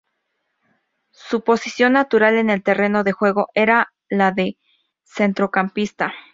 Su 1.13 1.43
posición 1.43 1.93
natural 1.93 2.35
en 2.39 2.49
el 2.49 2.63
terreno 2.63 3.03
de 3.03 3.11
juego 3.11 3.49
era 3.53 3.93
la 4.09 4.31
de 4.31 4.57
centrocampista. 5.03 6.11